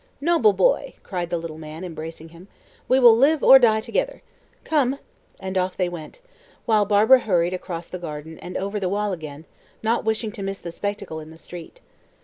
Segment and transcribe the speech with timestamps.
[0.19, 2.47] "Noble boy!" cried the little man, embracing him.
[2.87, 4.23] "We will live or die together.
[4.63, 4.97] Come!"
[5.39, 6.21] And off they went,
[6.65, 9.45] while Barbara hurried across the garden and over the wall again,
[9.83, 11.81] not wishing to miss the spectacle in the street.